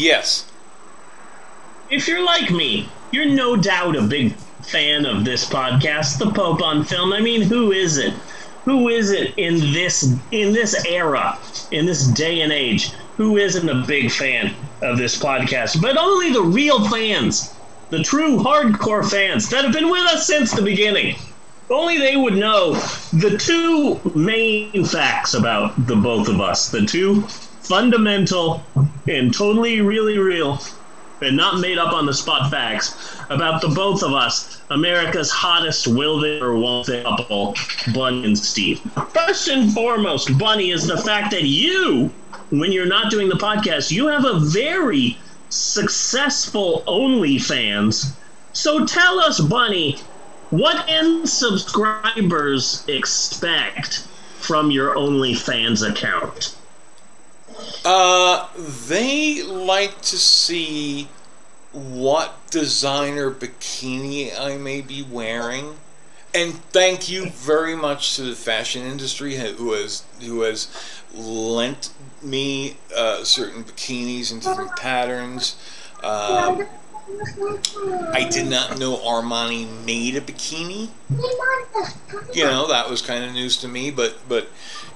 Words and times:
Yes. 0.00 0.50
If 1.90 2.08
you're 2.08 2.24
like 2.24 2.50
me, 2.50 2.88
you're 3.10 3.26
no 3.26 3.54
doubt 3.54 3.96
a 3.96 4.00
big 4.00 4.34
fan 4.62 5.04
of 5.04 5.26
this 5.26 5.44
podcast, 5.44 6.18
The 6.18 6.30
Pope 6.30 6.62
on 6.62 6.84
Film. 6.84 7.12
I 7.12 7.20
mean, 7.20 7.42
who 7.42 7.70
is 7.70 7.98
it? 7.98 8.14
Who 8.64 8.88
is 8.88 9.10
it 9.10 9.34
in 9.36 9.58
this 9.74 10.10
in 10.30 10.54
this 10.54 10.86
era, 10.86 11.38
in 11.70 11.84
this 11.84 12.06
day 12.06 12.40
and 12.40 12.50
age? 12.50 12.92
Who 13.18 13.36
isn't 13.36 13.68
a 13.68 13.84
big 13.86 14.10
fan 14.10 14.54
of 14.80 14.96
this 14.96 15.18
podcast? 15.18 15.82
But 15.82 15.98
only 15.98 16.32
the 16.32 16.44
real 16.44 16.88
fans, 16.88 17.54
the 17.90 18.02
true 18.02 18.38
hardcore 18.38 19.06
fans 19.06 19.50
that 19.50 19.64
have 19.64 19.74
been 19.74 19.90
with 19.90 20.06
us 20.06 20.26
since 20.26 20.50
the 20.52 20.62
beginning. 20.62 21.16
Only 21.68 21.98
they 21.98 22.16
would 22.16 22.36
know 22.36 22.72
the 23.12 23.36
two 23.36 24.00
main 24.14 24.82
facts 24.82 25.34
about 25.34 25.86
the 25.86 25.96
both 25.96 26.28
of 26.28 26.40
us. 26.40 26.70
The 26.70 26.86
two 26.86 27.26
fundamental 27.62 28.62
and 29.06 29.32
totally 29.32 29.80
really 29.80 30.18
real 30.18 30.60
and 31.22 31.36
not 31.36 31.60
made 31.60 31.78
up 31.78 31.92
on 31.92 32.06
the 32.06 32.14
spot 32.14 32.50
facts 32.50 33.16
about 33.28 33.60
the 33.60 33.68
both 33.68 34.02
of 34.02 34.12
us, 34.12 34.62
America's 34.70 35.30
hottest 35.30 35.86
will 35.86 36.18
they 36.18 36.40
or 36.40 36.56
won't 36.56 36.86
they 36.86 37.02
couple, 37.02 37.54
Bunny 37.94 38.24
and 38.24 38.38
Steve. 38.38 38.80
First 39.12 39.48
and 39.48 39.72
foremost, 39.72 40.36
Bunny, 40.38 40.70
is 40.70 40.86
the 40.86 40.96
fact 40.96 41.30
that 41.32 41.44
you, 41.44 42.10
when 42.50 42.72
you're 42.72 42.86
not 42.86 43.10
doing 43.10 43.28
the 43.28 43.34
podcast, 43.34 43.90
you 43.90 44.06
have 44.06 44.24
a 44.24 44.40
very 44.40 45.18
successful 45.50 46.82
OnlyFans. 46.86 48.12
So 48.52 48.86
tell 48.86 49.20
us, 49.20 49.40
Bunny, 49.40 49.98
what 50.50 50.86
can 50.86 51.26
subscribers 51.26 52.84
expect 52.88 54.08
from 54.38 54.70
your 54.70 54.96
OnlyFans 54.96 55.88
account? 55.88 56.56
Uh, 57.84 58.48
they 58.88 59.42
like 59.42 60.00
to 60.02 60.16
see 60.16 61.08
what 61.72 62.34
designer 62.50 63.30
bikini 63.30 64.38
I 64.38 64.56
may 64.56 64.80
be 64.80 65.02
wearing. 65.02 65.76
And 66.32 66.54
thank 66.72 67.08
you 67.08 67.30
very 67.30 67.74
much 67.74 68.16
to 68.16 68.22
the 68.22 68.36
fashion 68.36 68.82
industry 68.82 69.34
who 69.34 69.72
has 69.72 70.04
who 70.20 70.42
has 70.42 70.68
lent 71.12 71.92
me 72.22 72.76
uh, 72.96 73.24
certain 73.24 73.64
bikinis 73.64 74.30
and 74.30 74.40
different 74.40 74.76
patterns. 74.76 75.56
Um, 76.04 76.66
I 78.12 78.28
did 78.30 78.48
not 78.48 78.78
know 78.78 78.96
Armani 78.96 79.66
made 79.84 80.16
a 80.16 80.20
bikini. 80.20 80.88
You 82.34 82.44
know 82.44 82.68
that 82.68 82.88
was 82.88 83.02
kind 83.02 83.24
of 83.24 83.32
news 83.32 83.56
to 83.58 83.68
me, 83.68 83.90
but 83.90 84.16
but 84.28 84.48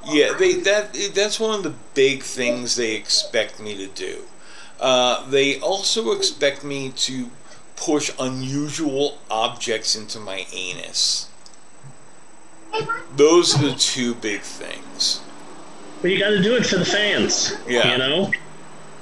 yeah, 0.06 0.32
they 0.38 0.54
that 0.60 0.94
that's 1.14 1.38
one 1.40 1.54
of 1.54 1.62
the 1.62 1.74
big 1.94 2.22
things 2.22 2.76
they 2.76 2.94
expect 2.94 3.60
me 3.60 3.76
to 3.76 3.86
do. 3.86 4.22
Uh, 4.80 5.28
they 5.28 5.58
also 5.60 6.12
expect 6.12 6.64
me 6.64 6.90
to 6.90 7.30
push 7.76 8.10
unusual 8.18 9.18
objects 9.30 9.94
into 9.96 10.18
my 10.18 10.46
anus. 10.52 11.28
Those 13.16 13.54
are 13.56 13.62
the 13.68 13.74
two 13.74 14.14
big 14.16 14.40
things. 14.40 15.20
But 16.02 16.10
you 16.10 16.18
got 16.18 16.30
to 16.30 16.42
do 16.42 16.56
it 16.56 16.66
for 16.66 16.76
the 16.76 16.84
fans. 16.84 17.54
Yeah. 17.68 17.92
You 17.92 17.98
know. 17.98 18.32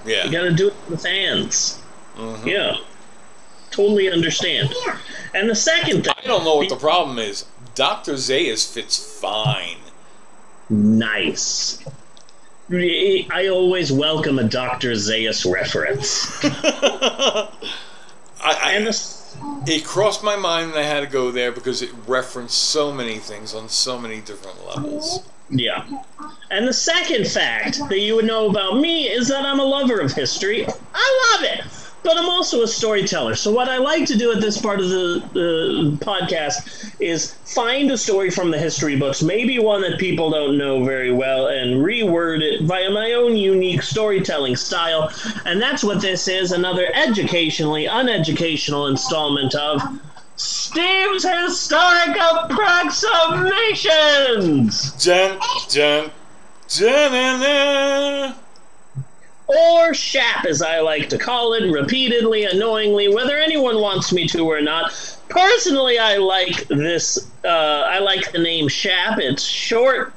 Yeah. 0.04 0.24
You 0.26 0.30
got 0.32 0.42
to 0.42 0.52
do 0.52 0.68
it 0.68 0.74
for 0.84 0.90
the 0.92 0.98
fans. 0.98 1.78
Mhm. 2.16 2.46
Yeah. 2.46 2.76
Totally 3.72 4.10
understand. 4.10 4.72
Yeah. 4.86 4.98
And 5.34 5.48
the 5.50 5.54
second 5.54 6.04
thing. 6.04 6.14
I 6.22 6.26
don't 6.26 6.44
know 6.44 6.56
what 6.56 6.68
the 6.68 6.76
problem 6.76 7.18
is. 7.18 7.46
Dr. 7.74 8.12
Zaius 8.14 8.70
fits 8.72 9.18
fine. 9.20 9.78
Nice. 10.68 11.82
I 12.70 13.48
always 13.52 13.92
welcome 13.92 14.38
a 14.38 14.44
Dr. 14.44 14.92
Zaius 14.92 15.44
reference. 15.50 16.42
I, 16.44 17.48
I, 18.42 18.72
And 18.72 18.86
the, 18.86 18.92
it 19.66 19.84
crossed 19.84 20.22
my 20.22 20.36
mind 20.36 20.70
and 20.70 20.78
I 20.78 20.82
had 20.84 21.00
to 21.00 21.06
go 21.06 21.30
there 21.30 21.52
because 21.52 21.82
it 21.82 21.90
referenced 22.06 22.56
so 22.58 22.92
many 22.92 23.18
things 23.18 23.54
on 23.54 23.68
so 23.68 23.98
many 23.98 24.20
different 24.20 24.66
levels. 24.66 25.24
yeah. 25.50 25.86
And 26.50 26.66
the 26.66 26.72
second 26.72 27.26
fact 27.26 27.78
that 27.88 27.98
you 27.98 28.16
would 28.16 28.24
know 28.24 28.48
about 28.48 28.78
me 28.78 29.06
is 29.08 29.28
that 29.28 29.44
I'm 29.44 29.60
a 29.60 29.64
lover 29.64 30.00
of 30.00 30.12
history. 30.12 30.66
I 30.94 31.34
love 31.34 31.44
it. 31.44 31.64
But 32.04 32.18
I'm 32.18 32.28
also 32.28 32.62
a 32.62 32.68
storyteller. 32.68 33.36
So 33.36 33.52
what 33.52 33.68
I 33.68 33.78
like 33.78 34.06
to 34.06 34.18
do 34.18 34.32
at 34.32 34.40
this 34.40 34.60
part 34.60 34.80
of 34.80 34.88
the, 34.88 35.22
podcast 36.00 36.96
is 37.00 37.34
find 37.44 37.90
a 37.90 37.98
story 37.98 38.30
from 38.30 38.50
the 38.50 38.58
history 38.58 38.96
books, 38.96 39.22
maybe 39.22 39.58
one 39.58 39.80
that 39.82 39.98
people 39.98 40.30
don't 40.30 40.56
know 40.58 40.84
very 40.84 41.12
well, 41.12 41.46
and 41.48 41.84
reword 41.84 42.42
it 42.42 42.62
via 42.62 42.90
my 42.90 43.12
own 43.12 43.36
unique 43.36 43.82
storytelling 43.82 44.56
style. 44.56 45.12
And 45.44 45.62
that's 45.62 45.84
what 45.84 46.00
this 46.00 46.26
is, 46.28 46.52
another 46.52 46.88
educationally 46.94 47.86
uneducational 47.86 48.88
installment 48.90 49.54
of 49.54 49.82
Steve's 50.36 51.24
Historic 51.24 52.16
Approximations! 52.16 54.92
Dun, 55.04 55.38
dun, 55.68 56.10
dun, 56.68 58.34
or 59.58 59.94
SHAP, 59.94 60.44
as 60.46 60.62
I 60.62 60.80
like 60.80 61.08
to 61.10 61.18
call 61.18 61.52
it, 61.54 61.70
repeatedly, 61.70 62.44
annoyingly, 62.44 63.14
whether 63.14 63.38
anyone 63.38 63.80
wants 63.80 64.12
me 64.12 64.26
to 64.28 64.50
or 64.50 64.60
not. 64.60 64.92
Personally, 65.28 65.98
I 65.98 66.16
like 66.16 66.66
this. 66.68 67.30
Uh, 67.44 67.48
I 67.48 67.98
like 67.98 68.32
the 68.32 68.38
name 68.38 68.68
SHAP. 68.68 69.18
It's 69.18 69.42
short. 69.42 70.12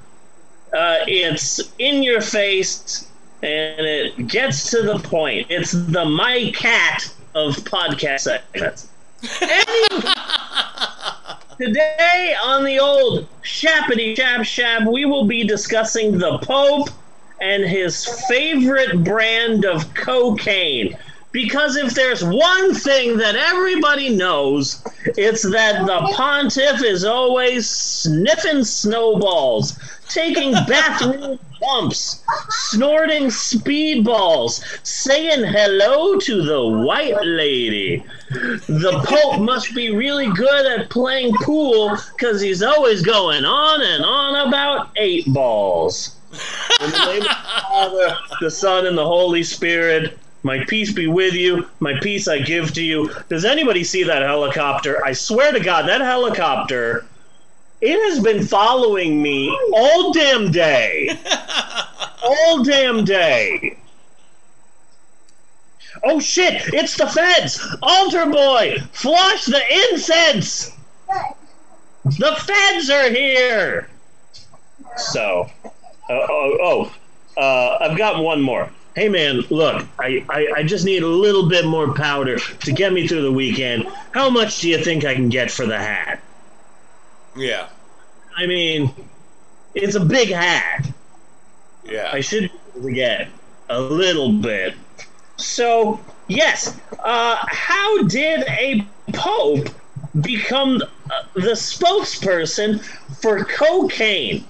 Uh, 0.74 1.00
it's 1.08 1.62
in 1.80 2.04
your 2.04 2.22
face, 2.22 3.08
and 3.42 3.86
it 3.86 4.28
gets 4.28 4.70
to 4.72 4.82
the 4.82 5.00
point. 5.00 5.48
It's 5.50 5.72
the 5.72 6.06
my 6.06 6.52
cat 6.56 7.14
of 7.34 7.56
podcast 7.58 8.22
segments. 8.22 8.90
Today 11.58 12.36
on 12.44 12.66
the 12.66 12.80
old 12.80 13.28
Shappity 13.42 14.16
Shap 14.18 14.44
Shap, 14.44 14.86
we 14.86 15.06
will 15.06 15.26
be 15.26 15.46
discussing 15.46 16.18
the 16.18 16.38
Pope 16.40 16.90
and 17.42 17.64
his 17.64 18.06
favorite 18.28 19.04
brand 19.04 19.66
of 19.66 19.94
cocaine. 19.94 20.98
Because 21.32 21.76
if 21.76 21.94
there's 21.94 22.24
one 22.24 22.74
thing 22.74 23.18
that 23.18 23.36
everybody 23.36 24.08
knows, 24.08 24.82
it's 25.18 25.44
that 25.52 25.86
the 25.86 26.14
pontiff 26.16 26.82
is 26.82 27.04
always 27.04 27.70
sniffing 27.70 28.64
snowballs, 28.64 29.78
taking 30.08 30.54
bathroom 30.68 31.38
bumps, 31.60 32.24
snorting 32.70 33.26
speedballs, 33.26 34.64
saying 34.86 35.44
hello 35.44 36.18
to 36.20 36.42
the 36.42 36.66
white 36.86 37.22
lady. 37.26 38.02
The 38.30 39.02
Pope 39.06 39.42
must 39.42 39.76
be 39.76 39.94
really 39.94 40.32
good 40.32 40.66
at 40.66 40.90
playing 40.90 41.34
pool 41.42 41.98
because 42.16 42.40
he's 42.40 42.64
always 42.64 43.02
going 43.02 43.44
on 43.44 43.82
and 43.82 44.06
on 44.06 44.48
about 44.48 44.92
eight 44.96 45.26
balls. 45.34 46.16
In 46.82 46.92
the 46.92 47.06
name 47.06 47.22
of 47.22 47.28
the 47.28 47.62
Father, 47.70 48.18
the 48.42 48.52
Son, 48.52 48.86
and 48.86 48.98
the 48.98 49.06
Holy 49.06 49.44
Spirit, 49.44 50.18
my 50.44 50.64
peace 50.66 50.92
be 50.92 51.08
with 51.08 51.34
you. 51.34 51.68
My 51.80 52.00
peace 52.00 52.28
I 52.28 52.40
give 52.40 52.74
to 52.74 52.84
you. 52.84 53.12
Does 53.30 53.46
anybody 53.46 53.84
see 53.84 54.04
that 54.04 54.22
helicopter? 54.22 55.04
I 55.06 55.14
swear 55.14 55.52
to 55.52 55.60
God, 55.60 55.88
that 55.88 56.02
helicopter, 56.02 57.06
it 57.82 58.00
has 58.10 58.24
been 58.24 58.46
following 58.46 59.22
me 59.22 59.50
all 59.74 60.14
damn 60.14 60.52
day. 60.52 61.18
all 62.24 62.64
damn 62.64 63.04
day. 63.06 63.78
Oh 66.04 66.20
shit, 66.20 66.74
it's 66.74 66.96
the 66.98 67.08
feds! 67.08 67.60
Altar 67.82 68.28
boy, 68.28 68.78
flush 68.92 69.46
the 69.46 69.62
incense! 69.92 70.72
The 72.06 72.36
feds 72.46 72.90
are 72.92 73.10
here! 73.10 73.90
So, 74.98 75.50
oh, 76.10 76.58
oh 76.62 77.42
uh, 77.42 77.78
I've 77.82 77.98
got 77.98 78.24
one 78.24 78.42
more. 78.42 78.70
Hey 78.96 79.10
man, 79.10 79.42
look, 79.50 79.86
I, 80.00 80.24
I, 80.30 80.48
I 80.58 80.64
just 80.64 80.86
need 80.86 81.04
a 81.04 81.08
little 81.08 81.50
bit 81.50 81.66
more 81.66 81.94
powder 81.94 82.38
to 82.38 82.72
get 82.72 82.94
me 82.94 83.08
through 83.08 83.24
the 83.24 83.32
weekend. 83.32 83.88
How 84.12 84.30
much 84.30 84.62
do 84.62 84.70
you 84.70 84.82
think 84.82 85.04
I 85.04 85.14
can 85.14 85.28
get 85.28 85.52
for 85.52 85.66
the 85.66 85.78
hat? 85.78 86.22
Yeah. 87.36 87.68
I 88.38 88.46
mean, 88.46 88.94
it's 89.74 89.96
a 89.96 90.00
big 90.00 90.30
hat. 90.30 90.90
Yeah. 91.84 92.10
I 92.12 92.22
should 92.22 92.44
be 92.44 92.52
able 92.78 92.88
to 92.88 92.94
get 92.94 93.28
a 93.70 93.80
little 93.80 94.32
bit. 94.32 94.76
So, 95.38 96.00
yes, 96.28 96.80
uh, 97.00 97.46
how 97.48 98.04
did 98.04 98.44
a 98.48 98.88
pope 99.14 99.68
become 100.22 100.82
uh, 100.82 101.24
the 101.34 101.52
spokesperson 101.52 102.82
for 103.22 103.44
cocaine? 103.44 104.46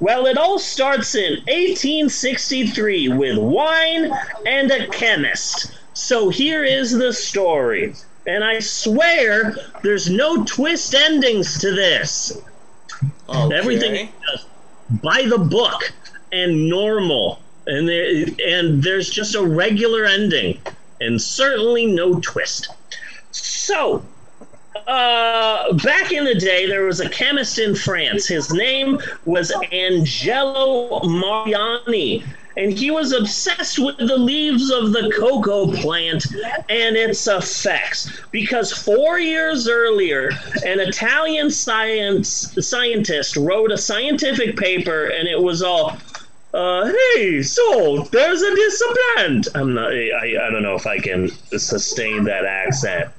Well, 0.00 0.26
it 0.26 0.38
all 0.38 0.58
starts 0.58 1.14
in 1.14 1.32
1863 1.46 3.08
with 3.08 3.38
wine 3.38 4.12
and 4.46 4.70
a 4.70 4.86
chemist. 4.88 5.72
So 5.94 6.28
here 6.28 6.62
is 6.62 6.92
the 6.92 7.12
story. 7.12 7.94
And 8.26 8.44
I 8.44 8.60
swear 8.60 9.56
there's 9.82 10.08
no 10.08 10.44
twist 10.44 10.94
endings 10.94 11.58
to 11.60 11.72
this. 11.72 12.40
Okay. 13.28 13.56
Everything 13.56 14.08
by 15.02 15.22
the 15.22 15.38
book 15.38 15.92
and 16.32 16.68
normal. 16.68 17.40
And 17.66 17.88
there, 17.88 18.24
and 18.46 18.82
there's 18.82 19.10
just 19.10 19.34
a 19.34 19.42
regular 19.42 20.04
ending. 20.04 20.60
and 21.00 21.20
certainly 21.20 21.86
no 21.86 22.18
twist. 22.20 22.68
So, 23.30 24.04
uh, 24.88 25.72
back 25.74 26.12
in 26.12 26.24
the 26.24 26.34
day, 26.34 26.66
there 26.66 26.84
was 26.84 27.00
a 27.00 27.08
chemist 27.10 27.58
in 27.58 27.74
France. 27.74 28.26
His 28.26 28.50
name 28.50 28.98
was 29.26 29.52
Angelo 29.70 31.04
Mariani, 31.04 32.24
and 32.56 32.72
he 32.72 32.90
was 32.90 33.12
obsessed 33.12 33.78
with 33.78 33.98
the 33.98 34.16
leaves 34.16 34.70
of 34.70 34.92
the 34.92 35.12
cocoa 35.14 35.70
plant 35.70 36.26
and 36.70 36.96
its 36.96 37.26
effects. 37.26 38.10
Because 38.30 38.72
four 38.72 39.18
years 39.18 39.68
earlier, 39.68 40.30
an 40.64 40.80
Italian 40.80 41.50
science 41.50 42.56
scientist 42.66 43.36
wrote 43.36 43.70
a 43.70 43.78
scientific 43.78 44.56
paper, 44.56 45.08
and 45.08 45.28
it 45.28 45.40
was 45.40 45.62
all. 45.62 45.98
Uh, 46.54 46.90
hey, 47.14 47.42
so 47.42 48.08
there's 48.10 48.40
a 48.40 48.54
discipline. 48.54 49.42
I'm 49.54 49.74
not. 49.74 49.92
I, 49.92 50.46
I 50.46 50.50
don't 50.50 50.62
know 50.62 50.76
if 50.76 50.86
I 50.86 50.98
can 50.98 51.28
sustain 51.58 52.24
that 52.24 52.46
accent, 52.46 53.10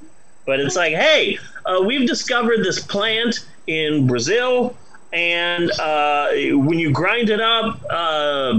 but 0.47 0.59
it's 0.59 0.75
like, 0.75 0.95
hey, 0.95 1.37
uh, 1.69 1.81
we've 1.81 2.07
discovered 2.07 2.63
this 2.63 2.79
plant 2.81 3.45
in 3.67 4.07
Brazil, 4.07 4.75
and 5.13 5.71
uh, 5.79 6.29
when 6.53 6.79
you 6.79 6.91
grind 6.91 7.29
it 7.29 7.39
up, 7.39 7.81
uh, 7.89 8.53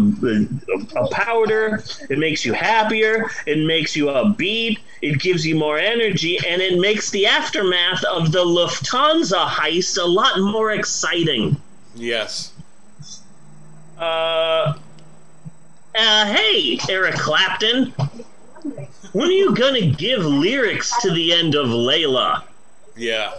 a 0.96 1.08
powder, 1.10 1.82
it 2.08 2.18
makes 2.18 2.44
you 2.44 2.52
happier, 2.52 3.30
it 3.46 3.66
makes 3.66 3.96
you 3.96 4.06
upbeat, 4.06 4.78
it 5.02 5.20
gives 5.20 5.46
you 5.46 5.56
more 5.56 5.78
energy, 5.78 6.38
and 6.46 6.62
it 6.62 6.78
makes 6.78 7.10
the 7.10 7.26
aftermath 7.26 8.04
of 8.04 8.32
the 8.32 8.44
Lufthansa 8.44 9.46
heist 9.46 10.00
a 10.00 10.06
lot 10.06 10.38
more 10.40 10.72
exciting. 10.72 11.56
Yes. 11.94 12.52
Uh, 13.98 14.74
uh, 15.96 16.26
hey, 16.26 16.78
Eric 16.88 17.14
Clapton. 17.16 17.92
When 19.12 19.28
are 19.28 19.32
you 19.32 19.54
gonna 19.54 19.86
give 19.90 20.24
lyrics 20.24 20.92
to 21.02 21.10
the 21.10 21.32
end 21.32 21.54
of 21.56 21.66
Layla? 21.68 22.44
Yeah. 22.96 23.32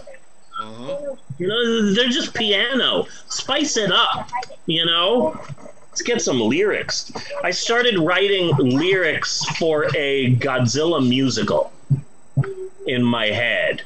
Uh-huh. 0.60 1.16
You 1.38 1.48
know, 1.48 1.92
they're 1.94 2.08
just 2.08 2.34
piano. 2.34 3.06
Spice 3.28 3.76
it 3.76 3.90
up, 3.90 4.30
you 4.66 4.84
know? 4.86 5.40
Let's 5.90 6.02
get 6.02 6.22
some 6.22 6.40
lyrics. 6.40 7.12
I 7.44 7.50
started 7.50 7.98
writing 7.98 8.48
lyrics 8.56 9.44
for 9.58 9.88
a 9.94 10.34
Godzilla 10.36 11.06
musical 11.06 11.70
in 12.86 13.02
my 13.02 13.26
head. 13.26 13.82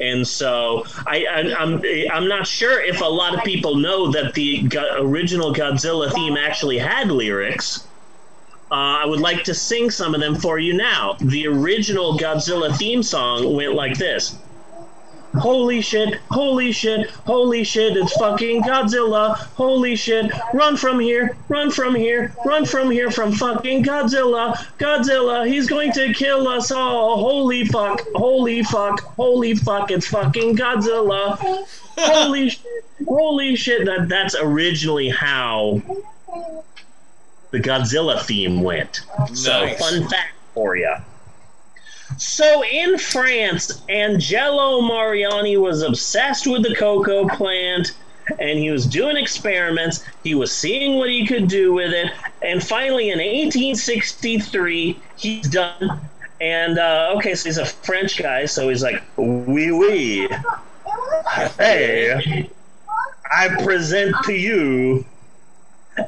And 0.00 0.26
so 0.26 0.84
I, 1.06 1.26
I, 1.26 1.54
I'm, 1.54 1.82
I'm 2.10 2.28
not 2.28 2.46
sure 2.46 2.80
if 2.80 3.02
a 3.02 3.04
lot 3.04 3.36
of 3.36 3.44
people 3.44 3.76
know 3.76 4.10
that 4.12 4.32
the 4.34 4.62
go- 4.62 5.02
original 5.02 5.54
Godzilla 5.54 6.10
theme 6.12 6.36
actually 6.36 6.78
had 6.78 7.10
lyrics. 7.10 7.86
Uh, 8.70 9.04
I 9.04 9.04
would 9.04 9.20
like 9.20 9.44
to 9.44 9.54
sing 9.54 9.90
some 9.90 10.14
of 10.14 10.20
them 10.22 10.34
for 10.34 10.58
you 10.58 10.72
now. 10.72 11.16
The 11.20 11.46
original 11.46 12.18
Godzilla 12.18 12.74
theme 12.74 13.02
song 13.02 13.54
went 13.54 13.74
like 13.74 13.98
this. 13.98 14.38
Holy 15.34 15.80
shit, 15.80 16.20
holy 16.30 16.72
shit, 16.72 17.08
holy 17.10 17.64
shit, 17.64 17.96
it's 17.96 18.12
fucking 18.14 18.62
Godzilla. 18.62 19.36
Holy 19.54 19.96
shit, 19.96 20.30
run 20.52 20.76
from 20.76 21.00
here, 21.00 21.36
run 21.48 21.70
from 21.70 21.94
here, 21.94 22.34
run 22.44 22.66
from 22.66 22.90
here 22.90 23.10
from 23.10 23.32
fucking 23.32 23.82
Godzilla. 23.82 24.54
Godzilla, 24.78 25.46
he's 25.46 25.68
going 25.68 25.92
to 25.92 26.12
kill 26.12 26.46
us 26.48 26.70
all. 26.70 27.16
Holy 27.18 27.64
fuck, 27.64 28.02
holy 28.14 28.62
fuck, 28.62 29.00
holy 29.16 29.54
fuck, 29.54 29.90
it's 29.90 30.06
fucking 30.06 30.56
Godzilla. 30.56 31.38
Holy 31.98 32.48
shit, 32.50 32.84
holy 33.06 33.56
shit. 33.56 33.86
That, 33.86 34.08
that's 34.10 34.36
originally 34.38 35.08
how 35.08 35.80
the 37.52 37.60
Godzilla 37.60 38.20
theme 38.20 38.62
went. 38.62 39.00
So, 39.32 39.68
fun 39.78 40.08
fact 40.08 40.34
for 40.54 40.76
you. 40.76 40.94
So 42.22 42.62
in 42.64 42.98
France, 42.98 43.82
Angelo 43.88 44.80
Mariani 44.80 45.56
was 45.56 45.82
obsessed 45.82 46.46
with 46.46 46.62
the 46.62 46.72
cocoa 46.76 47.26
plant 47.28 47.94
and 48.38 48.60
he 48.60 48.70
was 48.70 48.86
doing 48.86 49.16
experiments. 49.16 50.04
He 50.22 50.36
was 50.36 50.52
seeing 50.52 50.98
what 50.98 51.10
he 51.10 51.26
could 51.26 51.48
do 51.48 51.74
with 51.74 51.92
it. 51.92 52.12
And 52.40 52.62
finally, 52.62 53.10
in 53.10 53.18
1863, 53.18 55.00
he's 55.16 55.48
done. 55.48 56.00
And 56.40 56.78
uh, 56.78 57.12
okay, 57.16 57.34
so 57.34 57.48
he's 57.48 57.58
a 57.58 57.66
French 57.66 58.16
guy, 58.16 58.46
so 58.46 58.68
he's 58.68 58.84
like, 58.84 59.02
oui, 59.16 59.72
oui. 59.72 60.28
Hey, 61.58 62.48
I 63.30 63.48
present 63.64 64.14
to 64.26 64.32
you. 64.32 65.04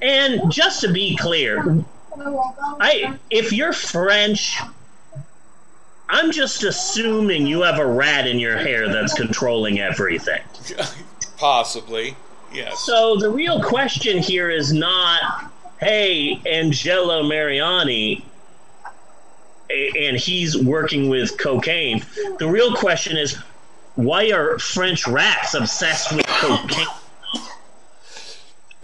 And 0.00 0.50
just 0.50 0.80
to 0.82 0.92
be 0.92 1.16
clear, 1.16 1.84
I 2.16 3.18
if 3.30 3.52
you're 3.52 3.72
French, 3.72 4.60
I'm 6.08 6.30
just 6.32 6.62
assuming 6.64 7.46
you 7.46 7.62
have 7.62 7.78
a 7.78 7.86
rat 7.86 8.26
in 8.26 8.38
your 8.38 8.56
hair 8.56 8.88
that's 8.92 9.14
controlling 9.14 9.80
everything. 9.80 10.42
Possibly. 11.36 12.16
Yes. 12.52 12.80
So 12.80 13.16
the 13.16 13.30
real 13.30 13.62
question 13.62 14.18
here 14.18 14.50
is 14.50 14.72
not, 14.72 15.50
hey, 15.80 16.40
Angelo 16.46 17.22
Mariani, 17.24 18.24
and 19.70 20.16
he's 20.16 20.56
working 20.56 21.08
with 21.08 21.36
cocaine. 21.38 22.04
The 22.38 22.46
real 22.46 22.74
question 22.76 23.16
is, 23.16 23.36
why 23.96 24.30
are 24.30 24.58
French 24.58 25.06
rats 25.08 25.54
obsessed 25.54 26.12
with 26.14 26.26
cocaine? 26.26 26.86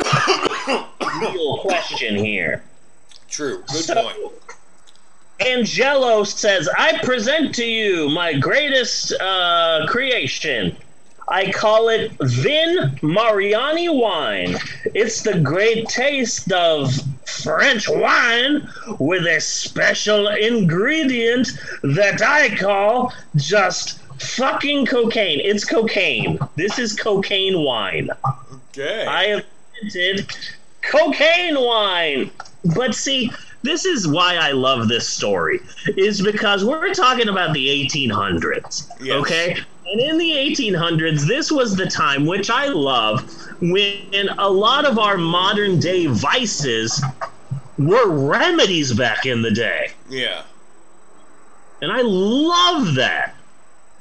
real 1.23 1.59
question 1.59 2.17
here. 2.17 2.63
True. 3.29 3.63
Good 3.69 3.85
So- 3.85 3.95
point. 4.03 4.17
Angelo 5.41 6.25
says, 6.25 6.69
I 6.77 6.99
present 7.03 7.55
to 7.57 7.65
you 7.65 8.09
my 8.11 8.35
greatest 8.35 9.13
uh, 9.21 9.87
creation. 9.89 10.77
I 11.29 11.51
call 11.53 11.89
it 11.89 12.13
Vin 12.21 12.99
Mariani 13.03 13.89
wine. 13.89 14.57
It's 14.95 15.23
the 15.23 15.39
great 15.39 15.87
taste 15.89 16.51
of 16.53 16.93
French 17.25 17.89
wine 17.89 18.69
with 18.99 19.27
a 19.27 19.41
special 19.41 20.29
ingredient 20.29 21.49
that 21.83 22.21
I 22.21 22.57
call 22.57 23.13
just 23.37 24.01
fucking 24.21 24.87
cocaine. 24.87 25.41
It's 25.43 25.65
cocaine. 25.65 26.39
This 26.57 26.79
is 26.79 26.97
cocaine 26.97 27.65
wine. 27.65 28.11
Okay. 28.73 29.07
I 29.07 29.25
have 29.29 29.45
invented 29.83 30.37
cocaine 30.83 31.61
wine. 31.61 32.31
But 32.77 32.95
see, 32.95 33.31
this 33.63 33.85
is 33.85 34.09
why 34.09 34.37
I 34.37 34.53
love 34.53 34.89
this 34.89 35.09
story, 35.09 35.61
is 35.97 36.23
because 36.23 36.65
we're 36.65 36.95
talking 36.95 37.29
about 37.29 37.53
the 37.53 37.67
1800s. 37.69 38.91
Yes. 39.01 39.15
Okay? 39.21 39.57
And 39.87 40.01
in 40.01 40.19
the 40.19 40.31
1800s, 40.31 41.27
this 41.27 41.51
was 41.51 41.77
the 41.77 41.87
time, 41.87 42.25
which 42.27 42.49
I 42.49 42.67
love, 42.69 43.29
when 43.61 44.29
a 44.39 44.49
lot 44.49 44.85
of 44.85 44.99
our 44.99 45.19
modern 45.19 45.81
day 45.81 46.07
vices 46.07 47.03
were 47.79 48.09
remedies 48.09 48.93
back 48.93 49.27
in 49.27 49.43
the 49.43 49.51
day. 49.51 49.93
yeah. 50.09 50.43
And 51.83 51.91
I 51.91 52.03
love 52.03 52.95
that. 52.97 53.35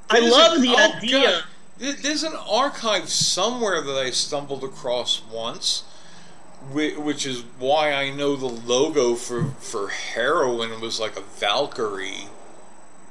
I 0.09 0.19
love 0.19 0.57
an- 0.57 0.61
the 0.61 0.75
oh, 0.75 0.97
idea. 0.97 1.21
God. 1.21 1.95
There's 2.01 2.23
an 2.23 2.35
archive 2.35 3.07
somewhere 3.07 3.81
that 3.81 3.95
I 3.95 4.09
stumbled 4.09 4.65
across 4.65 5.21
once, 5.31 5.83
which 6.71 7.25
is 7.25 7.43
why 7.57 7.93
I 7.93 8.11
know 8.11 8.35
the 8.35 8.45
logo 8.45 9.15
for 9.15 9.51
for 9.59 9.89
heroin 9.89 10.79
was 10.81 10.99
like 10.99 11.17
a 11.17 11.21
Valkyrie. 11.21 12.27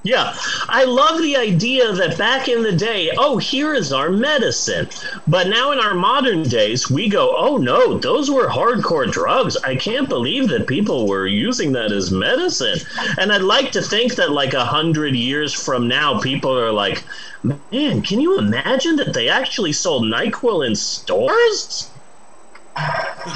Yeah, 0.04 0.32
I 0.68 0.84
love 0.84 1.20
the 1.20 1.36
idea 1.36 1.92
that 1.92 2.16
back 2.16 2.46
in 2.48 2.62
the 2.62 2.72
day, 2.72 3.10
oh, 3.18 3.36
here 3.36 3.74
is 3.74 3.92
our 3.92 4.10
medicine. 4.10 4.88
But 5.26 5.48
now 5.48 5.72
in 5.72 5.80
our 5.80 5.92
modern 5.94 6.44
days, 6.44 6.88
we 6.88 7.08
go, 7.08 7.34
oh 7.36 7.56
no, 7.56 7.98
those 7.98 8.30
were 8.30 8.46
hardcore 8.46 9.10
drugs. 9.10 9.56
I 9.56 9.74
can't 9.74 10.08
believe 10.08 10.48
that 10.48 10.68
people 10.68 11.08
were 11.08 11.26
using 11.26 11.72
that 11.72 11.90
as 11.90 12.12
medicine. 12.12 12.78
And 13.18 13.32
I'd 13.32 13.42
like 13.42 13.72
to 13.72 13.82
think 13.82 14.14
that 14.14 14.30
like 14.30 14.54
a 14.54 14.64
hundred 14.64 15.16
years 15.16 15.52
from 15.52 15.88
now, 15.88 16.20
people 16.20 16.56
are 16.56 16.72
like, 16.72 17.02
man, 17.42 18.00
can 18.02 18.20
you 18.20 18.38
imagine 18.38 18.96
that 18.96 19.14
they 19.14 19.28
actually 19.28 19.72
sold 19.72 20.04
NyQuil 20.04 20.64
in 20.64 20.76
stores? 20.76 21.90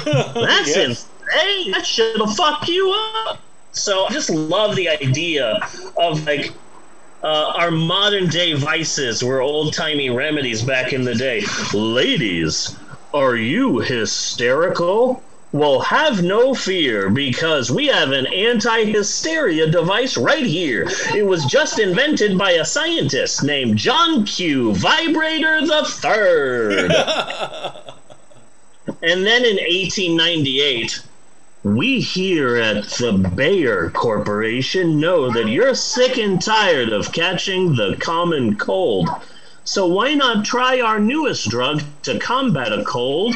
That's 0.05 0.75
Yes. 0.75 0.77
insane. 0.77 1.71
That 1.71 1.85
shit'll 1.85 2.27
fuck 2.27 2.67
you 2.67 2.91
up. 3.25 3.39
So 3.71 4.05
I 4.05 4.09
just 4.11 4.29
love 4.29 4.75
the 4.75 4.89
idea 4.89 5.59
of 5.97 6.25
like 6.27 6.51
uh, 7.23 7.53
our 7.55 7.71
modern 7.71 8.27
day 8.27 8.53
vices 8.53 9.23
were 9.23 9.41
old 9.41 9.73
timey 9.73 10.09
remedies 10.09 10.61
back 10.61 10.93
in 10.93 11.03
the 11.03 11.15
day. 11.15 11.43
Ladies, 11.73 12.75
are 13.13 13.35
you 13.35 13.79
hysterical? 13.79 15.23
Well, 15.53 15.81
have 15.81 16.23
no 16.23 16.55
fear 16.55 17.09
because 17.11 17.69
we 17.71 17.85
have 17.87 18.11
an 18.11 18.25
anti 18.27 18.85
hysteria 18.85 19.69
device 19.69 20.17
right 20.17 20.45
here. 20.45 20.87
It 21.15 21.25
was 21.25 21.45
just 21.45 21.77
invented 21.79 22.37
by 22.39 22.51
a 22.51 22.65
scientist 22.65 23.43
named 23.43 23.77
John 23.77 24.25
Q. 24.25 24.73
Vibrator 24.73 25.61
the 25.65 25.85
Third. 25.87 26.91
and 29.03 29.25
then 29.25 29.43
in 29.45 29.57
1898, 29.57 31.01
We 31.63 32.01
here 32.01 32.57
at 32.57 32.85
the 32.85 33.13
Bayer 33.35 33.89
Corporation 33.91 34.99
know 34.99 35.31
that 35.31 35.47
you're 35.47 35.75
sick 35.75 36.17
and 36.17 36.41
tired 36.41 36.89
of 36.89 37.11
catching 37.13 37.75
the 37.75 37.95
common 37.99 38.55
cold. 38.57 39.09
So 39.63 39.87
why 39.87 40.13
not 40.13 40.43
try 40.43 40.81
our 40.81 40.99
newest 40.99 41.49
drug 41.49 41.81
to 42.03 42.19
combat 42.19 42.73
a 42.73 42.83
cold? 42.83 43.35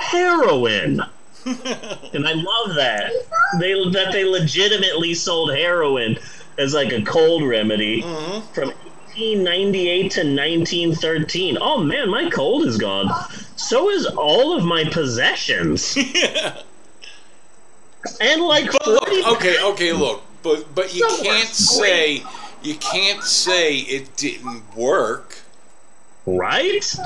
Heroin. 0.00 1.02
and 1.46 2.26
I 2.26 2.32
love 2.32 2.74
that. 2.74 3.12
They 3.60 3.72
that 3.90 4.10
they 4.12 4.24
legitimately 4.24 5.14
sold 5.14 5.54
heroin 5.54 6.18
as 6.58 6.74
like 6.74 6.92
a 6.92 7.02
cold 7.02 7.44
remedy 7.46 8.02
Mm-hmm. 8.02 8.52
from 8.54 8.68
1898 9.14 10.10
to 10.12 10.20
1913. 10.20 11.58
Oh 11.60 11.78
man, 11.82 12.08
my 12.10 12.30
cold 12.30 12.66
is 12.66 12.78
gone. 12.78 13.08
So 13.62 13.90
is 13.90 14.06
all 14.06 14.56
of 14.56 14.64
my 14.64 14.84
possessions. 14.84 15.96
And 18.20 18.42
like 18.42 18.70
But 18.72 18.86
look, 18.86 19.08
40 19.08 19.24
okay, 19.36 19.62
okay, 19.62 19.92
look, 19.92 20.22
but 20.42 20.74
but 20.74 20.94
you 20.94 21.06
can't 21.22 21.48
say 21.48 22.24
you 22.62 22.74
can't 22.76 23.22
say 23.22 23.78
it 23.78 24.16
didn't 24.16 24.64
work. 24.76 25.38
Right? 26.26 26.96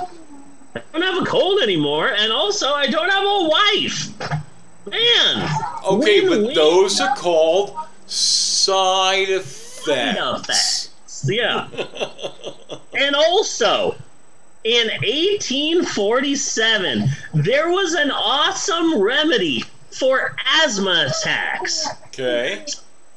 I 0.75 0.83
don't 0.93 1.03
have 1.03 1.23
a 1.23 1.27
cold 1.27 1.63
anymore, 1.63 2.09
and 2.09 2.33
also 2.33 2.71
I 2.73 2.87
don't 2.87 3.11
have 3.11 3.25
a 3.25 3.49
wife. 3.49 4.89
Man. 4.91 5.49
Okay, 5.87 6.27
but 6.27 6.55
those 6.55 7.01
are 7.01 7.15
called 7.17 7.77
side 8.07 9.29
effects. 9.29 9.85
Side 9.85 10.17
effects. 10.17 10.91
Yeah. 11.25 11.69
and 12.95 13.17
also, 13.17 13.97
in 14.67 14.89
1847, 14.89 17.09
there 17.35 17.71
was 17.71 17.95
an 17.95 18.11
awesome 18.11 19.01
remedy 19.01 19.63
for 19.93 20.35
asthma 20.45 21.07
attacks. 21.09 21.87
Okay. 22.09 22.67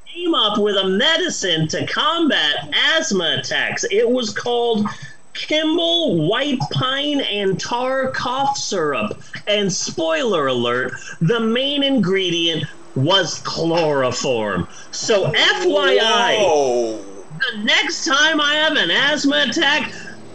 Came 0.05 0.35
up 0.35 0.59
with 0.59 0.75
a 0.75 0.87
medicine 0.87 1.67
to 1.69 1.87
combat 1.87 2.71
asthma 2.71 3.37
attacks. 3.39 3.83
It 3.89 4.07
was 4.07 4.31
called 4.31 4.85
Kimball 5.33 6.29
White 6.29 6.59
Pine 6.71 7.21
and 7.21 7.59
Tar 7.59 8.11
Cough 8.11 8.55
Syrup. 8.55 9.19
And 9.47 9.73
spoiler 9.73 10.45
alert, 10.47 10.93
the 11.19 11.39
main 11.39 11.81
ingredient 11.81 12.65
was 12.93 13.39
chloroform. 13.39 14.67
So, 14.91 15.31
FYI, 15.31 16.37
Whoa. 16.37 16.97
the 16.97 17.63
next 17.63 18.05
time 18.05 18.39
I 18.39 18.53
have 18.53 18.77
an 18.77 18.91
asthma 18.91 19.47
attack, 19.49 19.91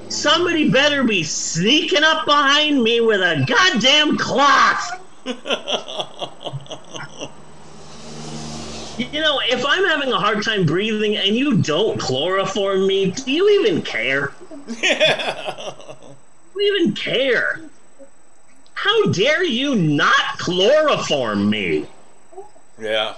somebody 0.09 0.71
better 0.71 1.05
be 1.05 1.23
sneaking 1.23 2.03
up 2.03 2.25
behind 2.27 2.83
me 2.83 3.01
with 3.01 3.21
a 3.21 3.45
goddamn 3.47 4.17
cloth. 4.19 5.01
You 8.97 9.21
know, 9.21 9.41
if 9.45 9.65
I'm 9.67 9.85
having 9.87 10.13
a 10.13 10.19
hard 10.19 10.45
time 10.45 10.67
breathing 10.67 11.17
and 11.17 11.35
you 11.35 11.57
don't 11.57 11.99
chloroform 11.99 12.87
me, 12.87 13.11
do 13.11 13.31
you 13.31 13.61
even 13.61 13.83
care? 13.83 14.33
Do 14.67 14.77
you 16.61 16.77
even 16.77 16.95
care? 16.95 17.61
How 18.75 19.07
dare 19.07 19.43
you 19.43 19.75
not 19.75 20.39
chloroform 20.39 21.51
me? 21.51 21.87
yeah. 22.81 23.15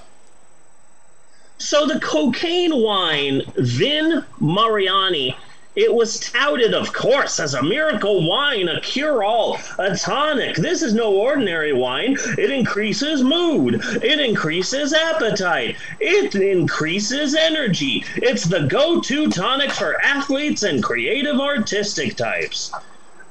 So 1.58 1.86
the 1.86 2.00
cocaine 2.00 2.82
wine, 2.82 3.42
Vin 3.56 4.24
Mariani, 4.40 5.36
it 5.76 5.92
was 5.92 6.18
touted, 6.18 6.72
of 6.72 6.94
course, 6.94 7.38
as 7.38 7.52
a 7.52 7.62
miracle 7.62 8.26
wine, 8.26 8.66
a 8.66 8.80
cure-all, 8.80 9.60
a 9.78 9.94
tonic. 9.94 10.56
This 10.56 10.80
is 10.80 10.94
no 10.94 11.12
ordinary 11.12 11.74
wine. 11.74 12.16
It 12.38 12.50
increases 12.50 13.22
mood. 13.22 13.82
It 14.02 14.18
increases 14.18 14.94
appetite. 14.94 15.76
It 16.00 16.34
increases 16.34 17.34
energy. 17.34 18.06
It's 18.16 18.44
the 18.44 18.66
go-to 18.66 19.30
tonic 19.30 19.70
for 19.70 20.02
athletes 20.02 20.62
and 20.62 20.82
creative 20.82 21.38
artistic 21.38 22.16
types. 22.16 22.72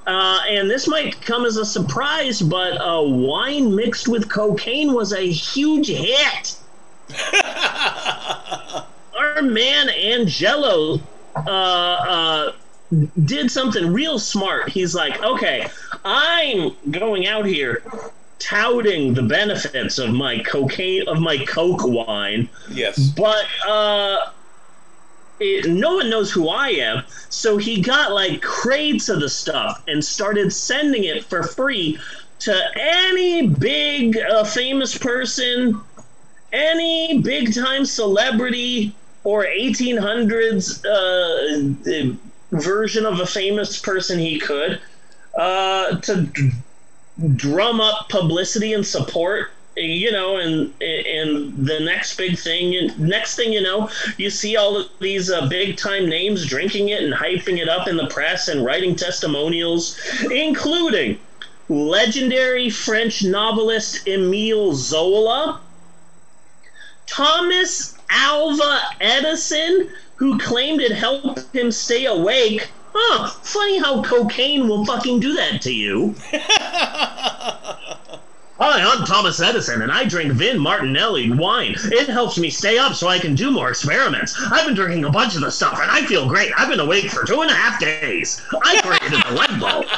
Uh, 0.05 0.39
and 0.47 0.69
this 0.69 0.87
might 0.87 1.19
come 1.21 1.45
as 1.45 1.57
a 1.57 1.65
surprise, 1.65 2.43
but 2.43 2.73
uh, 2.79 3.01
wine 3.01 3.75
mixed 3.75 4.07
with 4.07 4.29
cocaine 4.29 4.93
was 4.93 5.13
a 5.13 5.31
huge 5.31 5.87
hit. 5.87 6.57
Our 9.17 9.41
man 9.41 9.89
Angelo 9.89 11.01
uh, 11.35 11.39
uh, 11.49 12.51
did 13.25 13.51
something 13.51 13.91
real 13.91 14.19
smart. 14.19 14.69
He's 14.69 14.95
like, 14.95 15.21
okay, 15.23 15.67
I'm 16.03 16.75
going 16.91 17.27
out 17.27 17.45
here 17.45 17.83
touting 18.39 19.13
the 19.13 19.23
benefits 19.23 19.97
of 19.97 20.11
my 20.11 20.39
cocaine 20.39 21.07
of 21.07 21.19
my 21.19 21.37
coke 21.45 21.83
wine, 21.83 22.47
Yes. 22.69 22.99
but 23.17 23.45
uh, 23.67 24.29
it, 25.39 25.69
no 25.69 25.95
one 25.95 26.09
knows 26.09 26.31
who 26.31 26.47
I 26.49 26.69
am. 26.69 27.03
So 27.29 27.57
he 27.57 27.81
got 27.81 28.11
like 28.11 28.41
crates 28.41 29.09
of 29.09 29.19
the 29.19 29.29
stuff 29.29 29.83
and 29.87 30.03
started 30.03 30.51
sending 30.53 31.05
it 31.05 31.23
for 31.25 31.43
free 31.43 31.97
to 32.39 32.63
any 32.79 33.47
big 33.47 34.17
uh, 34.17 34.43
famous 34.43 34.97
person, 34.97 35.79
any 36.53 37.19
big 37.19 37.53
time 37.55 37.85
celebrity, 37.85 38.93
or 39.25 39.43
1800s 39.45 40.85
uh, 40.85 42.15
version 42.51 43.05
of 43.05 43.19
a 43.19 43.25
famous 43.25 43.79
person 43.79 44.17
he 44.17 44.39
could 44.39 44.79
uh, 45.37 45.97
to 45.99 46.29
drum 47.35 47.81
up 47.81 48.07
publicity 48.07 48.73
and 48.73 48.85
support 48.85 49.49
you 49.77 50.11
know, 50.11 50.37
and 50.37 50.73
and 50.81 51.67
the 51.67 51.79
next 51.81 52.17
big 52.17 52.37
thing, 52.37 52.91
next 52.97 53.35
thing 53.35 53.51
you 53.51 53.61
know, 53.61 53.89
you 54.17 54.29
see 54.29 54.55
all 54.55 54.77
of 54.77 54.89
these 54.99 55.29
uh, 55.29 55.47
big 55.47 55.77
time 55.77 56.07
names 56.07 56.45
drinking 56.45 56.89
it 56.89 57.03
and 57.03 57.13
hyping 57.13 57.57
it 57.57 57.67
up 57.67 57.87
in 57.87 57.97
the 57.97 58.07
press 58.07 58.47
and 58.47 58.63
writing 58.63 58.95
testimonials, 58.95 59.99
including 60.31 61.19
legendary 61.67 62.69
French 62.69 63.23
novelist 63.23 64.07
Emile 64.07 64.73
Zola, 64.73 65.59
Thomas 67.05 67.94
Alva 68.09 68.81
Edison, 69.01 69.89
who 70.15 70.37
claimed 70.37 70.81
it 70.81 70.91
helped 70.91 71.53
him 71.53 71.71
stay 71.71 72.05
awake. 72.05 72.69
Huh, 72.93 73.27
funny 73.27 73.79
how 73.79 74.01
cocaine 74.03 74.67
will 74.67 74.85
fucking 74.85 75.19
do 75.19 75.33
that 75.33 75.61
to 75.63 75.73
you. 75.73 76.15
Hi, 78.57 78.79
I'm 78.81 79.05
Thomas 79.05 79.41
Edison, 79.41 79.81
and 79.81 79.91
I 79.91 80.05
drink 80.05 80.31
Vin 80.31 80.57
Martinelli 80.57 81.29
wine. 81.29 81.75
It 81.77 82.07
helps 82.07 82.37
me 82.37 82.49
stay 82.49 82.77
up 82.77 82.93
so 82.93 83.09
I 83.09 83.19
can 83.19 83.35
do 83.35 83.51
more 83.51 83.69
experiments. 83.69 84.41
I've 84.49 84.65
been 84.65 84.75
drinking 84.75 85.03
a 85.03 85.09
bunch 85.09 85.35
of 85.35 85.41
the 85.41 85.51
stuff, 85.51 85.77
and 85.81 85.91
I 85.91 86.05
feel 86.05 86.25
great. 86.29 86.53
I've 86.57 86.69
been 86.69 86.79
awake 86.79 87.09
for 87.09 87.25
two 87.25 87.41
and 87.41 87.51
a 87.51 87.53
half 87.53 87.81
days. 87.81 88.41
I 88.63 88.79
created 88.81 89.21
the 89.27 89.33
light 89.35 89.59
bulb. 89.59 89.85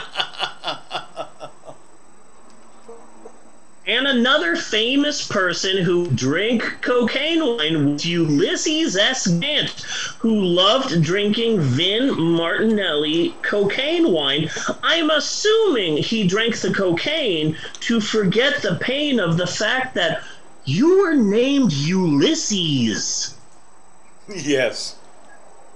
And 3.88 4.06
another 4.18 4.56
famous 4.56 5.28
person 5.28 5.78
who 5.78 6.10
drank 6.10 6.82
cocaine 6.82 7.46
wine 7.46 7.94
was 7.94 8.04
Ulysses 8.04 8.98
S. 8.98 9.28
Grant, 9.28 9.70
who 10.18 10.42
loved 10.42 11.04
drinking 11.04 11.60
Vin 11.62 12.20
Martinelli 12.20 13.36
cocaine 13.44 14.12
wine. 14.12 14.50
I'm 14.82 15.12
assuming 15.12 15.98
he 15.98 16.28
drank 16.28 16.58
the 16.58 16.74
cocaine 16.74 17.56
to 17.82 18.02
forget 18.02 18.64
the 18.64 18.80
pain 18.82 19.20
of 19.20 19.38
the 19.38 19.46
fact 19.46 19.94
that 19.94 20.24
you 20.66 20.98
were 20.98 21.14
named 21.14 21.72
Ulysses. 21.72 23.36
Yes. 24.28 24.96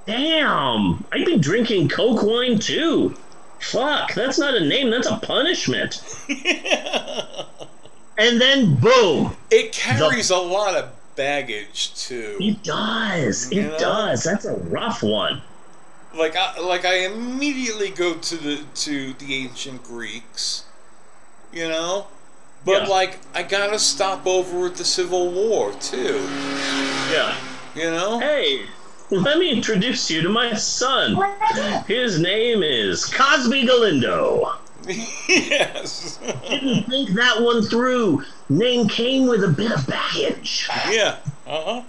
Damn, 0.08 1.06
I'd 1.12 1.28
be 1.28 1.38
drinking 1.38 1.90
coke 1.90 2.24
wine 2.24 2.58
too. 2.58 3.16
Fuck, 3.60 4.16
that's 4.16 4.40
not 4.40 4.56
a 4.56 4.66
name, 4.66 4.90
that's 4.90 5.08
a 5.08 5.18
punishment. 5.18 6.02
and 8.18 8.40
then 8.40 8.76
boom, 8.76 9.36
It 9.50 9.72
carries 9.72 10.30
a 10.30 10.38
lot 10.38 10.76
of 10.76 10.90
baggage 11.16 11.94
too. 11.96 12.38
It 12.40 12.64
does. 12.64 13.52
It 13.52 13.64
know? 13.64 13.78
does. 13.78 14.24
That's 14.24 14.46
a 14.46 14.56
rough 14.56 15.04
one. 15.04 15.42
Like 16.16 16.36
I 16.36 16.60
like 16.60 16.84
I 16.86 17.06
immediately 17.06 17.90
go 17.90 18.16
to 18.16 18.36
the 18.38 18.64
to 18.76 19.14
the 19.14 19.36
ancient 19.36 19.84
Greeks, 19.84 20.66
you 21.54 21.68
know? 21.70 22.08
But 22.66 22.84
Yeah. 22.84 22.88
like 22.90 23.20
I 23.34 23.44
gotta 23.44 23.80
stop 23.80 24.28
over 24.28 24.68
at 24.68 24.76
the 24.76 24.84
Civil 24.86 25.32
War 25.32 25.72
too. 25.74 26.28
Yeah. 27.12 27.36
You 27.76 27.92
know? 27.92 28.20
Hey, 28.20 28.66
let 29.10 29.38
me 29.38 29.50
introduce 29.52 30.12
you 30.12 30.22
to 30.22 30.30
my 30.30 30.54
son. 30.54 31.18
His 31.88 32.20
name 32.20 32.62
is 32.64 33.06
Cosby 33.06 33.66
Galindo. 33.66 34.58
yes. 35.28 36.20
Didn't 36.50 36.84
think 36.84 37.12
that 37.12 37.42
one 37.42 37.62
through. 37.64 38.24
Name 38.50 38.88
came 38.88 39.28
with 39.28 39.44
a 39.44 39.50
bit 39.50 39.72
of 39.72 39.86
baggage. 39.88 40.68
yeah. 40.90 41.18
Uh-huh. 41.48 41.84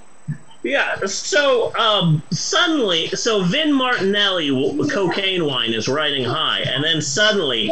Yeah, 0.65 1.07
so 1.07 1.75
um, 1.75 2.23
suddenly, 2.31 3.09
so 3.09 3.43
Vin 3.43 3.73
Martinelli, 3.73 4.49
cocaine 4.89 5.45
wine, 5.45 5.73
is 5.73 5.89
riding 5.89 6.23
high, 6.25 6.61
and 6.61 6.85
then 6.85 7.03
suddenly, 7.03 7.67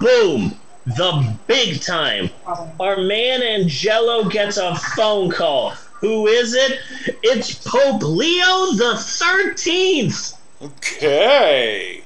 boom, 0.00 0.54
the 0.86 1.36
big 1.48 1.80
time. 1.82 2.30
Our 2.78 2.98
man 2.98 3.42
Angelo 3.42 4.28
gets 4.28 4.58
a 4.58 4.76
phone 4.76 5.32
call. 5.32 5.70
Who 6.00 6.28
is 6.28 6.54
it? 6.54 6.78
It's 7.24 7.54
Pope 7.68 8.02
Leo 8.02 8.72
the 8.76 8.94
13th, 8.94 10.36
Okay. 10.62 12.02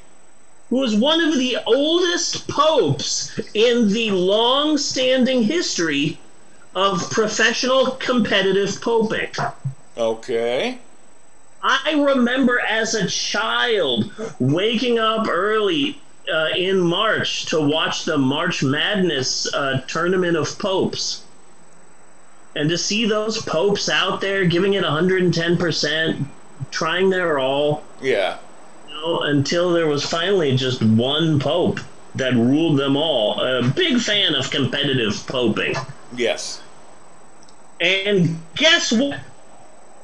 Who 0.75 0.83
is 0.83 0.97
one 0.97 1.21
of 1.21 1.39
the 1.39 1.57
oldest 1.67 2.49
popes 2.49 3.39
in 3.55 3.93
the 3.93 4.11
long 4.11 4.77
standing 4.77 5.45
history 5.45 6.19
of 6.75 7.09
professional 7.13 7.93
competitive 7.93 8.81
poping. 8.83 9.31
Okay. 9.97 10.77
I 11.63 11.93
remember 11.93 12.59
as 12.59 12.95
a 12.97 13.07
child 13.07 14.11
waking 14.41 14.99
up 14.99 15.29
early 15.29 16.01
uh, 16.29 16.49
in 16.57 16.81
March 16.81 17.47
to 17.47 17.61
watch 17.61 18.05
the 18.05 18.19
March 18.19 18.65
Madness 18.65 19.55
uh, 19.55 19.81
tournament 19.87 20.37
of 20.37 20.59
popes. 20.59 21.23
And 22.57 22.69
to 22.69 22.77
see 22.77 23.07
those 23.07 23.41
popes 23.41 23.89
out 23.89 24.21
there 24.21 24.45
giving 24.45 24.75
it 24.75 24.83
110%, 24.83 26.27
trying 26.73 27.11
their 27.11 27.39
all, 27.39 27.85
Yeah. 28.03 28.39
Know, 29.05 29.21
until 29.23 29.73
there 29.73 29.87
was 29.87 30.05
finally 30.05 30.57
just 30.57 30.83
one 30.83 31.39
pope 31.39 31.81
that 32.15 32.35
ruled 32.35 32.79
them 32.79 32.97
all. 32.97 33.41
A 33.41 33.63
big 33.71 34.01
fan 34.01 34.35
of 34.35 34.51
competitive 34.51 35.27
poping. 35.27 35.75
Yes. 36.17 36.63
And 37.81 38.39
guess 38.55 38.93
what? 38.93 39.19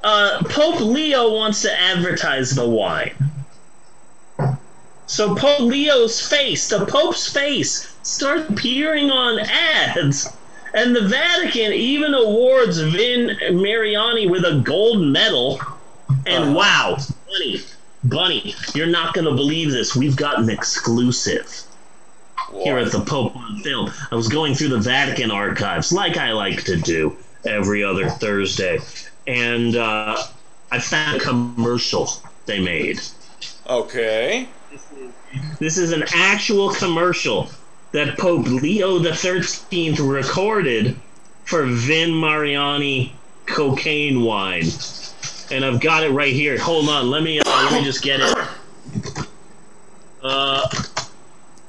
Uh, 0.03 0.43
Pope 0.45 0.81
Leo 0.81 1.33
wants 1.35 1.63
to 1.63 1.81
advertise 1.81 2.51
the 2.55 2.69
wine. 2.69 3.15
So 5.07 5.35
Pope 5.35 5.61
Leo's 5.61 6.27
face, 6.27 6.69
the 6.69 6.87
Pope's 6.87 7.31
face, 7.33 7.95
starts 8.03 8.49
appearing 8.49 9.11
on 9.11 9.39
ads. 9.41 10.29
And 10.73 10.95
the 10.95 11.03
Vatican 11.09 11.73
even 11.73 12.15
awards 12.15 12.79
Vin 12.79 13.37
Mariani 13.61 14.29
with 14.29 14.45
a 14.45 14.61
gold 14.65 15.03
medal. 15.03 15.61
And 16.27 16.45
Uh-huh. 16.45 16.53
wow, 16.55 16.97
Bunny, 17.29 17.61
Bunny, 18.05 18.55
you're 18.75 18.87
not 18.87 19.15
going 19.15 19.27
to 19.27 19.35
believe 19.35 19.71
this. 19.71 19.95
We've 19.95 20.17
got 20.17 20.39
an 20.39 20.49
exclusive 20.49 21.65
here 22.53 22.79
at 22.79 22.93
the 22.93 23.01
Pope 23.01 23.37
on 23.37 23.61
Film. 23.61 23.93
I 24.11 24.15
was 24.15 24.29
going 24.29 24.55
through 24.55 24.71
the 24.71 24.79
Vatican 24.79 25.31
archives, 25.31 25.93
like 25.93 26.17
I 26.17 26.33
like 26.33 26.65
to 26.65 26.77
do 26.77 27.17
every 27.47 27.85
other 27.85 28.09
Thursday, 28.09 28.79
and 29.27 29.77
uh, 29.77 30.23
I 30.71 30.79
found 30.79 31.17
a 31.17 31.21
commercial 31.21 32.09
they 32.47 32.61
made. 32.61 33.01
Okay. 33.69 34.49
This 35.59 35.79
is 35.79 35.93
an 35.93 36.05
actual 36.15 36.71
commercial 36.71 37.51
that 37.93 38.19
Pope 38.19 38.47
Leo 38.47 38.99
the 38.99 39.15
Thirteenth 39.15 40.01
recorded 40.01 40.97
for 41.45 41.67
Vin 41.67 42.15
Mariani 42.15 43.15
cocaine 43.47 44.23
wine, 44.23 44.65
and 45.51 45.65
I've 45.65 45.81
got 45.81 46.05
it 46.05 46.11
right 46.11 46.33
here. 46.33 46.59
Hold 46.59 46.89
on, 46.89 47.11
let 47.11 47.23
me 47.23 47.41
uh, 47.41 47.65
let 47.65 47.73
me 47.73 47.85
just 47.85 48.03
get 48.03 48.21
it. 48.21 48.39
Uh, 50.23 50.69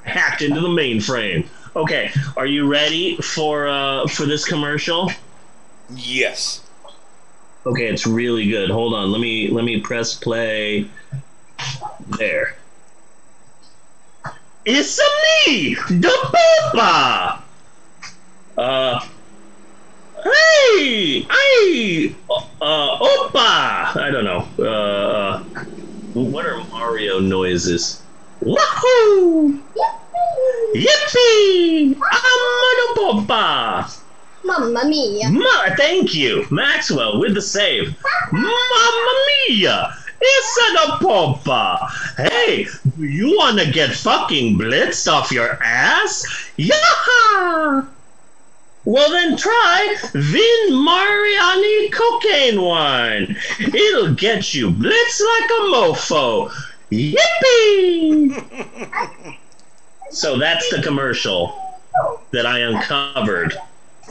hacked 0.04 0.42
into 0.42 0.60
the 0.60 0.68
mainframe. 0.68 1.48
Okay, 1.76 2.12
are 2.36 2.46
you 2.46 2.68
ready 2.68 3.16
for 3.18 3.68
uh, 3.68 4.08
for 4.08 4.26
this 4.26 4.46
commercial? 4.46 5.12
Yes. 5.96 6.64
Okay, 7.66 7.88
it's 7.88 8.08
really 8.08 8.50
good. 8.50 8.70
Hold 8.70 8.94
on, 8.94 9.12
let 9.12 9.22
me 9.22 9.50
let 9.50 9.64
me 9.64 9.80
press 9.80 10.16
play. 10.16 10.88
There. 12.18 12.56
It's 14.66 15.00
me, 15.48 15.76
the 15.76 16.12
Papa. 16.74 17.44
Uh. 18.58 19.08
Hey, 20.24 21.22
hey, 21.22 22.16
uh, 22.30 23.00
Opa. 23.00 23.96
I 23.96 24.10
don't 24.12 24.24
know. 24.26 24.64
Uh, 24.64 25.44
what 26.14 26.46
are 26.46 26.64
Mario 26.66 27.20
noises? 27.20 28.02
Wahoo! 28.42 29.60
Yippee! 30.76 31.96
I'm. 32.02 32.42
Mamma 34.44 34.86
mia. 34.86 35.30
Ma- 35.30 35.76
thank 35.76 36.14
you, 36.14 36.46
Maxwell, 36.50 37.20
with 37.20 37.34
the 37.34 37.42
save. 37.42 37.96
Mamma 38.32 39.14
mia! 39.48 39.96
It's 40.20 40.58
a 40.86 40.98
popa. 41.00 41.90
Hey, 42.18 42.68
do 42.98 43.04
you 43.04 43.36
want 43.38 43.60
to 43.60 43.72
get 43.72 43.92
fucking 43.92 44.58
blitzed 44.58 45.12
off 45.12 45.32
your 45.32 45.62
ass? 45.64 46.26
Yaha! 46.58 47.88
Well, 48.84 49.12
then 49.12 49.38
try 49.38 49.96
Vin 50.14 50.84
Mariani 50.84 51.90
cocaine 51.90 52.62
wine. 52.62 53.38
It'll 53.60 54.16
get 54.16 54.56
you 54.56 54.72
blitzed 54.72 55.22
like 55.22 55.50
a 55.50 55.64
mofo. 55.72 56.52
Yippee! 56.92 58.44
so 60.12 60.38
that's 60.38 60.70
the 60.72 60.82
commercial 60.82 61.56
that 62.32 62.46
I 62.46 62.60
uncovered 62.60 63.54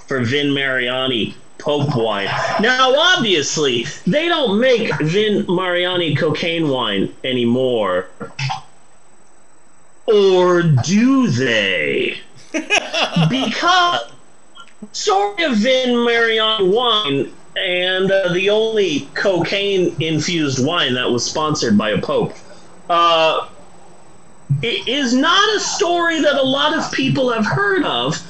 for 0.06 0.20
Vin 0.24 0.54
Mariani 0.54 1.34
Pope 1.58 1.94
wine. 1.96 2.30
Now, 2.60 2.94
obviously, 2.94 3.86
they 4.06 4.28
don't 4.28 4.60
make 4.60 4.92
Vin 5.00 5.44
Mariani 5.48 6.14
cocaine 6.14 6.68
wine 6.68 7.14
anymore. 7.24 8.06
Or 10.06 10.62
do 10.62 11.28
they? 11.28 12.18
because 13.28 14.00
story 14.92 15.44
of 15.44 15.56
Vin 15.56 16.04
Mariani 16.04 16.68
wine 16.68 17.32
and 17.56 18.10
uh, 18.10 18.32
the 18.32 18.50
only 18.50 19.08
cocaine 19.14 19.94
infused 20.00 20.64
wine 20.64 20.94
that 20.94 21.10
was 21.10 21.24
sponsored 21.24 21.76
by 21.76 21.90
a 21.90 22.00
pope. 22.00 22.34
Uh, 22.88 23.48
it 24.62 24.88
is 24.88 25.14
not 25.14 25.56
a 25.56 25.60
story 25.60 26.20
that 26.20 26.34
a 26.34 26.42
lot 26.42 26.76
of 26.76 26.90
people 26.92 27.30
have 27.30 27.46
heard 27.46 27.84
of 27.84 28.20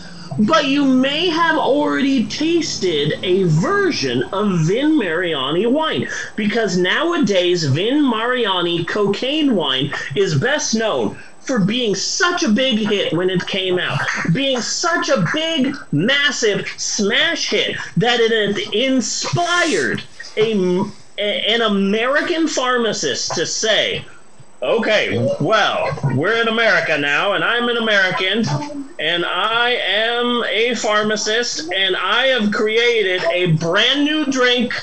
but 0.46 0.66
you 0.66 0.84
may 0.84 1.28
have 1.28 1.58
already 1.58 2.26
tasted 2.26 3.18
a 3.22 3.42
version 3.44 4.22
of 4.32 4.60
Vin 4.60 4.96
Mariani 4.96 5.66
wine 5.66 6.08
because 6.36 6.76
nowadays 6.76 7.64
Vin 7.64 8.02
Mariani 8.02 8.84
cocaine 8.84 9.54
wine 9.54 9.92
is 10.14 10.38
best 10.38 10.74
known 10.74 11.18
for 11.40 11.58
being 11.58 11.94
such 11.94 12.42
a 12.42 12.48
big 12.48 12.78
hit 12.78 13.12
when 13.12 13.30
it 13.30 13.46
came 13.46 13.78
out, 13.78 13.98
being 14.32 14.60
such 14.60 15.08
a 15.08 15.26
big, 15.32 15.74
massive 15.92 16.68
smash 16.76 17.48
hit 17.48 17.76
that 17.96 18.20
it 18.20 18.74
inspired 18.74 20.02
a, 20.36 20.84
an 21.18 21.62
American 21.62 22.46
pharmacist 22.46 23.34
to 23.34 23.46
say, 23.46 24.04
Okay, 24.62 25.16
well, 25.40 25.98
we're 26.14 26.42
in 26.42 26.48
America 26.48 26.98
now, 26.98 27.32
and 27.32 27.42
I'm 27.42 27.70
an 27.70 27.78
American, 27.78 28.44
and 28.98 29.24
I 29.24 29.70
am 29.70 30.44
a 30.46 30.74
pharmacist, 30.74 31.72
and 31.72 31.96
I 31.96 32.26
have 32.26 32.52
created 32.52 33.24
a 33.32 33.52
brand 33.52 34.04
new 34.04 34.26
drink 34.26 34.74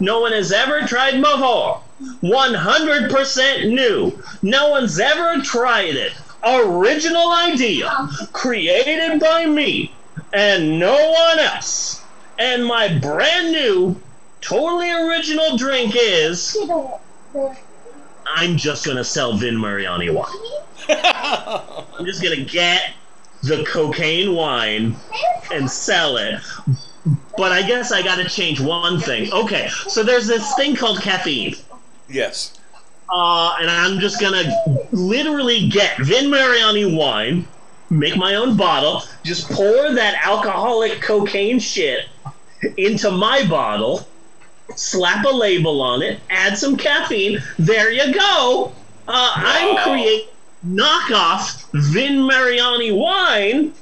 no 0.00 0.20
one 0.20 0.32
has 0.32 0.50
ever 0.50 0.86
tried 0.86 1.20
before. 1.20 1.82
100% 2.22 3.68
new. 3.68 4.22
No 4.42 4.70
one's 4.70 4.98
ever 4.98 5.42
tried 5.42 5.96
it. 5.96 6.12
Original 6.44 7.32
idea. 7.32 8.08
Created 8.32 9.20
by 9.20 9.46
me 9.46 9.92
and 10.32 10.78
no 10.78 10.94
one 10.94 11.38
else. 11.38 12.02
And 12.38 12.64
my 12.64 12.98
brand 12.98 13.52
new, 13.52 14.00
totally 14.40 14.90
original 14.90 15.56
drink 15.56 15.94
is. 15.96 16.56
I'm 18.26 18.56
just 18.56 18.86
gonna 18.86 19.04
sell 19.04 19.36
Vin 19.36 19.56
Mariani 19.56 20.10
wine. 20.10 20.26
I'm 20.88 22.04
just 22.06 22.22
gonna 22.22 22.44
get 22.44 22.92
the 23.42 23.64
cocaine 23.64 24.34
wine 24.34 24.96
and 25.52 25.70
sell 25.70 26.16
it. 26.16 26.40
But 27.36 27.52
I 27.52 27.62
guess 27.62 27.92
I 27.92 28.02
gotta 28.02 28.28
change 28.28 28.60
one 28.60 29.00
thing. 29.00 29.32
Okay, 29.32 29.68
so 29.88 30.02
there's 30.02 30.26
this 30.26 30.54
thing 30.54 30.76
called 30.76 31.00
caffeine. 31.00 31.54
Yes. 32.10 32.54
Uh, 33.12 33.56
and 33.60 33.70
I'm 33.70 33.98
just 33.98 34.20
gonna 34.20 34.44
literally 34.92 35.68
get 35.68 35.98
Vin 35.98 36.30
Mariani 36.30 36.94
wine, 36.96 37.46
make 37.90 38.16
my 38.16 38.36
own 38.36 38.56
bottle, 38.56 39.02
just 39.24 39.48
pour 39.50 39.92
that 39.92 40.14
alcoholic 40.24 41.00
cocaine 41.00 41.58
shit 41.58 42.06
into 42.76 43.10
my 43.10 43.44
bottle, 43.48 44.06
slap 44.76 45.24
a 45.24 45.28
label 45.28 45.80
on 45.80 46.02
it, 46.02 46.20
add 46.30 46.56
some 46.56 46.76
caffeine. 46.76 47.42
There 47.58 47.90
you 47.90 48.14
go. 48.14 48.72
Uh, 49.08 49.32
I'm 49.34 49.74
Wow. 49.74 49.82
creating 49.84 50.28
knockoff 50.68 51.64
Vin 51.72 52.20
Mariani 52.22 52.92
wine, 52.92 53.72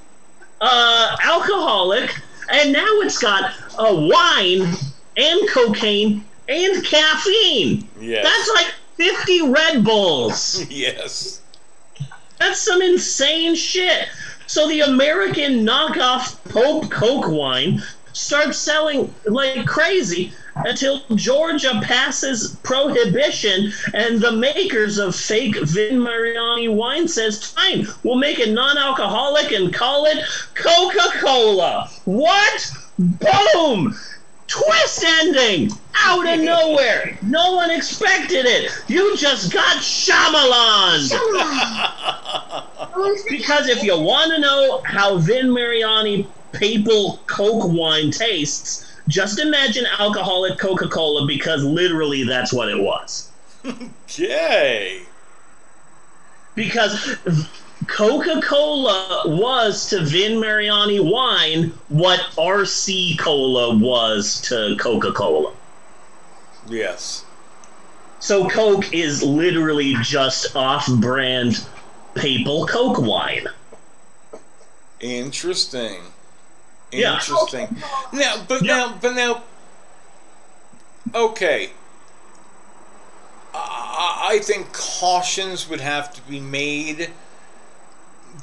uh, 0.61 1.17
alcoholic, 1.23 2.15
and 2.51 2.73
now 2.73 2.87
it's 3.03 3.19
got 3.19 3.53
a 3.79 3.95
wine 3.95 4.73
and 5.19 5.49
cocaine 5.51 6.25
and 6.49 6.85
caffeine. 6.85 7.87
Yes. 8.01 8.25
That's 8.25 8.51
like 8.55 8.75
50 8.97 9.51
Red 9.51 9.85
Bulls. 9.85 10.65
yes. 10.71 11.43
That's 12.39 12.61
some 12.61 12.83
insane 12.83 13.55
shit. 13.55 14.09
So 14.47 14.69
the 14.69 14.81
American 14.81 15.67
knockoff 15.67 16.43
Pope 16.51 16.91
Coke 16.91 17.29
wine 17.29 17.83
starts 18.13 18.59
selling 18.59 19.13
like 19.27 19.67
crazy 19.67 20.33
until 20.65 21.03
Georgia 21.15 21.81
passes 21.83 22.57
prohibition 22.63 23.73
and 23.95 24.21
the 24.21 24.33
makers 24.33 24.99
of 24.99 25.15
fake 25.15 25.57
Vin 25.63 26.01
Mariani 26.01 26.69
wine 26.69 27.07
says, 27.07 27.45
fine, 27.45 27.87
we'll 28.03 28.17
make 28.19 28.39
it 28.39 28.51
non-alcoholic 28.51 29.53
and 29.53 29.73
call 29.73 30.07
it 30.07 30.25
Coca-Cola. 30.55 31.89
What? 32.07 32.73
Boom! 32.99 33.95
Twist 34.49 35.05
ending! 35.05 35.71
Out 35.95 36.27
of 36.27 36.41
nowhere! 36.41 37.19
No 37.23 37.55
one 37.55 37.71
expected 37.71 38.47
it! 38.47 38.71
You 38.89 39.17
just 39.17 39.53
got 39.53 39.77
Shyamalan! 39.77 41.11
because 43.29 43.69
if 43.69 43.83
you 43.83 43.99
want 43.99 44.33
to 44.33 44.41
know 44.41 44.81
how 44.85 45.19
Vin 45.19 45.53
Mariani 45.53 46.27
papal 46.53 47.21
Coke 47.27 47.71
wine 47.71 48.11
tastes, 48.11 48.91
just 49.07 49.39
imagine 49.39 49.85
alcoholic 49.99 50.59
Coca 50.59 50.89
Cola 50.89 51.27
because 51.27 51.63
literally 51.63 52.25
that's 52.25 52.53
what 52.53 52.69
it 52.71 52.81
was. 52.81 53.31
Yay! 54.17 55.03
Because 56.55 57.17
Coca 57.89 58.41
Cola 58.43 59.23
was 59.27 59.89
to 59.91 60.05
Vin 60.05 60.39
Mariani 60.39 61.01
wine 61.01 61.73
what 61.89 62.21
RC 62.37 63.19
Cola 63.19 63.77
was 63.77 64.41
to 64.43 64.77
Coca 64.79 65.11
Cola. 65.13 65.53
Yes. 66.69 67.25
So 68.21 68.49
Coke 68.49 68.93
is 68.93 69.23
literally 69.23 69.95
just 70.03 70.55
off 70.55 70.87
brand 71.01 71.67
papal 72.15 72.67
Coke 72.67 73.01
wine. 73.01 73.47
Interesting. 75.01 76.01
Yeah. 76.93 77.15
Interesting. 77.15 77.77
Now, 78.13 78.45
but 78.47 78.63
Yeah. 78.63 78.77
now, 78.77 78.99
but 79.01 79.15
now. 79.15 79.43
Okay. 81.15 81.71
I, 83.55 84.29
I 84.33 84.39
think 84.41 84.73
cautions 84.73 85.69
would 85.69 85.81
have 85.81 86.13
to 86.15 86.21
be 86.23 86.39
made 86.39 87.11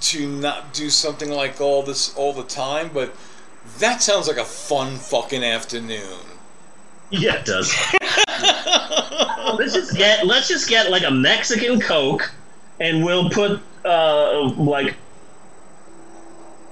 to 0.01 0.27
not 0.27 0.73
do 0.73 0.89
something 0.89 1.29
like 1.29 1.61
all 1.61 1.83
this 1.83 2.15
all 2.15 2.33
the 2.33 2.43
time, 2.43 2.89
but 2.93 3.13
that 3.79 4.01
sounds 4.01 4.27
like 4.27 4.37
a 4.37 4.45
fun 4.45 4.97
fucking 4.97 5.43
afternoon. 5.43 6.19
Yeah, 7.09 7.35
it 7.35 7.45
does. 7.45 7.73
let's 9.57 9.73
just 9.73 9.95
get 9.95 10.25
let's 10.25 10.47
just 10.47 10.69
get 10.69 10.91
like 10.91 11.03
a 11.03 11.11
Mexican 11.11 11.79
Coke, 11.79 12.31
and 12.79 13.03
we'll 13.03 13.29
put 13.29 13.61
uh 13.83 14.49
like 14.57 14.95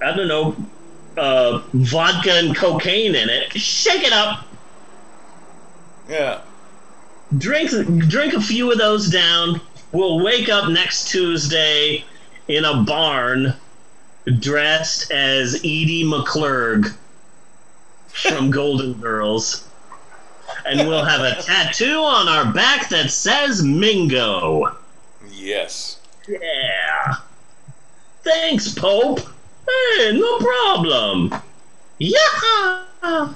I 0.02 0.14
don't 0.14 0.28
know 0.28 0.56
uh 1.16 1.62
vodka 1.72 2.32
and 2.32 2.56
cocaine 2.56 3.14
in 3.14 3.28
it. 3.28 3.52
Shake 3.52 4.02
it 4.02 4.12
up. 4.12 4.46
Yeah. 6.08 6.40
Drink 7.38 7.70
drink 8.08 8.34
a 8.34 8.40
few 8.40 8.70
of 8.70 8.78
those 8.78 9.08
down. 9.10 9.60
We'll 9.92 10.24
wake 10.24 10.48
up 10.48 10.68
next 10.70 11.08
Tuesday 11.08 12.04
in 12.48 12.64
a 12.64 12.82
barn 12.82 13.54
dressed 14.38 15.10
as 15.10 15.56
Edie 15.56 16.04
McClurg 16.04 16.94
from 18.08 18.50
Golden 18.52 18.94
Girls. 18.94 19.68
And 20.66 20.88
we'll 20.88 21.04
have 21.04 21.20
a 21.20 21.42
tattoo 21.42 21.98
on 21.98 22.28
our 22.28 22.52
back 22.52 22.88
that 22.90 23.10
says 23.10 23.62
Mingo. 23.62 24.76
Yes. 25.30 26.00
Yeah. 26.28 27.16
Thanks, 28.22 28.72
Pope. 28.74 29.20
Hey, 29.20 30.18
no 30.18 30.38
problem. 30.38 31.34
Yeah. 31.98 32.14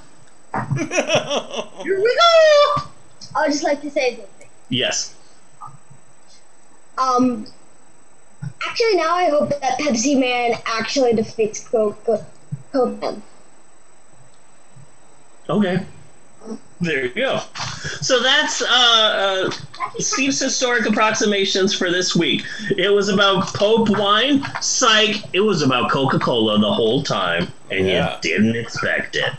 Here 1.83 2.01
we 2.01 2.15
go. 2.15 2.83
I 3.35 3.41
would 3.41 3.51
just 3.51 3.63
like 3.63 3.81
to 3.81 3.91
say 3.91 4.15
something. 4.15 4.47
Yes. 4.69 5.13
Um, 6.97 7.45
actually, 8.67 8.95
now 8.95 9.15
I 9.15 9.29
hope 9.29 9.49
that 9.49 9.79
Pepsi 9.79 10.19
Man 10.19 10.57
actually 10.65 11.13
defeats 11.13 11.67
Coke 11.67 12.03
Coke 12.71 13.01
Man. 13.01 13.21
Okay. 15.49 15.85
There 16.81 17.05
you 17.07 17.13
go. 17.13 17.41
So 18.01 18.23
that's 18.23 18.61
uh, 18.61 18.65
uh, 18.67 19.51
Steve's 19.97 20.39
historic 20.39 20.85
approximations 20.85 21.73
for 21.73 21.91
this 21.91 22.15
week. 22.15 22.43
It 22.77 22.89
was 22.93 23.09
about 23.09 23.47
Pope 23.53 23.89
wine. 23.89 24.41
Psych. 24.61 25.17
It 25.33 25.41
was 25.41 25.61
about 25.61 25.91
Coca 25.91 26.19
Cola 26.19 26.57
the 26.59 26.71
whole 26.71 27.03
time, 27.03 27.51
and 27.69 27.85
Yeah. 27.85 28.13
you 28.15 28.21
didn't 28.21 28.55
expect 28.55 29.17
it. 29.17 29.33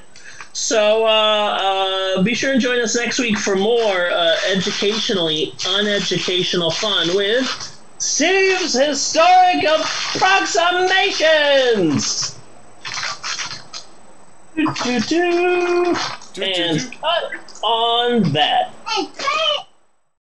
So 0.53 1.07
uh, 1.07 2.19
uh, 2.19 2.23
be 2.23 2.35
sure 2.35 2.53
and 2.53 2.61
join 2.61 2.79
us 2.81 2.95
next 2.95 3.19
week 3.19 3.39
for 3.39 3.57
more 3.57 4.11
uh, 4.11 4.37
educationally 4.51 5.53
uneducational 5.65 6.73
fun 6.75 7.15
with 7.15 7.80
Steve's 8.01 8.73
historic 8.73 9.63
approximations. 9.63 12.37
Do, 14.57 14.65
do, 14.83 15.01
do. 15.01 15.05
Do, 15.05 15.95
do, 16.33 16.43
And 16.43 16.81
do. 16.81 16.91
cut 16.99 17.25
on 17.63 18.33
that. 18.33 18.73
Hey, 18.89 19.07